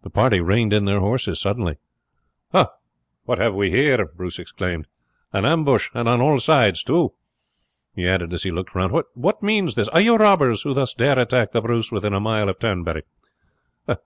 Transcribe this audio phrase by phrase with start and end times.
[0.00, 1.76] The party reined in their horses suddenly.
[2.50, 2.70] "Hah!
[3.26, 4.86] what have we here?" Bruce exclaimed.
[5.34, 7.12] "An ambush and on all sides too!"
[7.94, 8.98] he added as he looked round.
[9.12, 9.88] "What means this?
[9.88, 13.02] Are you robbers who thus dare attack the Bruce within a mile of Turnberry?